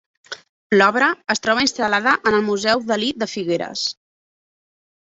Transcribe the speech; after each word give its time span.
L'obra 0.79 1.09
es 1.33 1.43
troba 1.43 1.65
instal·lada 1.67 2.15
en 2.31 2.39
el 2.39 2.43
Museu 2.49 2.83
Dalí 2.89 3.13
de 3.25 3.31
Figueres. 3.37 3.87